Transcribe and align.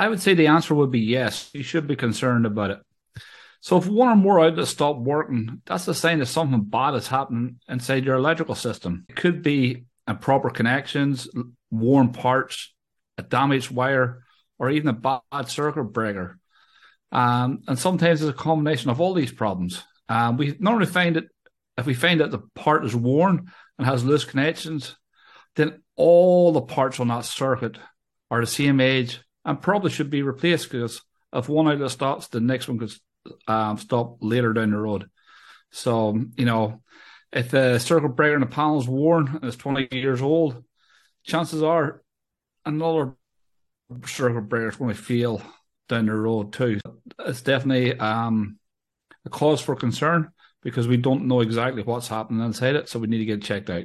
I 0.00 0.08
would 0.08 0.22
say 0.22 0.32
the 0.32 0.46
answer 0.46 0.74
would 0.74 0.90
be 0.90 1.00
yes. 1.00 1.50
You 1.52 1.62
should 1.62 1.86
be 1.86 1.94
concerned 1.94 2.46
about 2.46 2.70
it. 2.70 2.78
So 3.60 3.76
if 3.76 3.86
one 3.86 4.08
or 4.08 4.16
more 4.16 4.40
outlets 4.40 4.70
stop 4.70 4.96
working, 4.96 5.60
that's 5.66 5.86
a 5.88 5.92
sign 5.92 6.20
that 6.20 6.26
something 6.26 6.62
bad 6.62 6.94
is 6.94 7.06
happening 7.06 7.60
inside 7.68 8.06
your 8.06 8.16
electrical 8.16 8.54
system. 8.54 9.04
It 9.10 9.16
could 9.16 9.42
be 9.42 9.84
improper 10.08 10.48
connections, 10.48 11.28
worn 11.70 12.12
parts, 12.14 12.72
a 13.18 13.22
damaged 13.22 13.70
wire, 13.70 14.24
or 14.58 14.70
even 14.70 14.88
a 14.88 14.94
bad 14.94 15.48
circuit 15.50 15.84
breaker. 15.84 16.38
Um, 17.12 17.60
and 17.68 17.78
sometimes 17.78 18.22
it's 18.22 18.30
a 18.30 18.32
combination 18.32 18.88
of 18.88 19.02
all 19.02 19.12
these 19.12 19.32
problems. 19.32 19.84
Um, 20.08 20.38
we 20.38 20.56
normally 20.58 20.86
find 20.86 21.16
that 21.16 21.24
if 21.76 21.84
we 21.84 21.92
find 21.92 22.20
that 22.20 22.30
the 22.30 22.40
part 22.54 22.86
is 22.86 22.96
worn 22.96 23.52
and 23.76 23.86
has 23.86 24.02
loose 24.02 24.24
connections, 24.24 24.96
then 25.56 25.82
all 25.94 26.52
the 26.52 26.62
parts 26.62 27.00
on 27.00 27.08
that 27.08 27.26
circuit 27.26 27.76
are 28.30 28.40
the 28.40 28.46
same 28.46 28.80
age 28.80 29.20
and 29.44 29.60
probably 29.60 29.90
should 29.90 30.10
be 30.10 30.22
replaced 30.22 30.70
because 30.70 31.02
if 31.32 31.48
one 31.48 31.68
outlet 31.68 31.90
stops, 31.90 32.28
the 32.28 32.40
next 32.40 32.68
one 32.68 32.78
could 32.78 32.92
um, 33.46 33.78
stop 33.78 34.18
later 34.20 34.52
down 34.52 34.70
the 34.70 34.76
road. 34.76 35.08
So, 35.70 36.18
you 36.36 36.44
know, 36.44 36.82
if 37.32 37.50
the 37.50 37.78
circuit 37.78 38.10
breaker 38.10 38.34
in 38.34 38.40
the 38.40 38.46
panel 38.46 38.80
is 38.80 38.88
worn 38.88 39.28
and 39.28 39.44
it's 39.44 39.56
20 39.56 39.88
years 39.92 40.20
old, 40.20 40.64
chances 41.24 41.62
are 41.62 42.02
another 42.66 43.14
circuit 44.06 44.42
breaker 44.42 44.68
is 44.68 44.76
going 44.76 44.94
to 44.94 45.00
fail 45.00 45.42
down 45.88 46.06
the 46.06 46.14
road 46.14 46.52
too. 46.52 46.80
It's 47.20 47.42
definitely 47.42 47.98
um, 47.98 48.58
a 49.24 49.30
cause 49.30 49.60
for 49.60 49.76
concern 49.76 50.30
because 50.62 50.88
we 50.88 50.96
don't 50.96 51.26
know 51.26 51.40
exactly 51.40 51.82
what's 51.82 52.08
happening 52.08 52.44
inside 52.44 52.76
it, 52.76 52.88
so 52.88 52.98
we 52.98 53.06
need 53.06 53.18
to 53.18 53.24
get 53.24 53.42
checked 53.42 53.70
out. 53.70 53.84